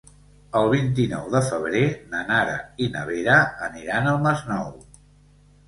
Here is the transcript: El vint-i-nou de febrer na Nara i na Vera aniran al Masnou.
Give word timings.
El 0.59 0.69
vint-i-nou 0.69 1.27
de 1.35 1.41
febrer 1.49 1.83
na 2.15 2.23
Nara 2.31 2.57
i 2.87 2.89
na 2.97 3.05
Vera 3.13 3.39
aniran 3.69 4.13
al 4.17 4.21
Masnou. 4.27 4.77